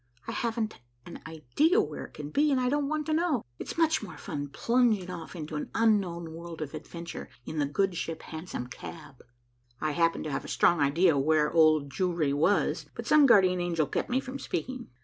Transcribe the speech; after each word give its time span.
I 0.27 0.31
haven't 0.31 0.79
an 1.05 1.21
idea 1.27 1.79
where 1.79 2.05
it 2.05 2.15
can 2.15 2.31
be, 2.31 2.49
and 2.51 2.59
I 2.59 2.69
don't 2.69 2.87
want 2.89 3.05
to 3.05 3.13
know. 3.13 3.43
It's 3.59 3.77
much 3.77 4.01
more 4.01 4.17
fun 4.17 4.47
plunging 4.47 5.11
off 5.11 5.35
into 5.35 5.55
an 5.55 5.69
unknown 5.75 6.33
world 6.33 6.59
of 6.63 6.73
adventure 6.73 7.29
in 7.45 7.59
the 7.59 7.67
good 7.67 7.95
ship 7.95 8.23
Hansom 8.23 8.65
Cab." 8.65 9.21
I 9.79 9.91
happened 9.91 10.23
to 10.23 10.31
have 10.31 10.43
a 10.43 10.47
strong 10.47 10.79
idea 10.79 11.19
where 11.19 11.49
the 11.49 11.55
Old 11.55 11.91
Jewry 11.91 12.33
was, 12.33 12.87
but 12.95 13.05
some 13.05 13.27
guardian 13.27 13.61
angel 13.61 13.85
kept 13.85 14.09
me 14.09 14.19
from 14.19 14.39
speaking. 14.39 14.89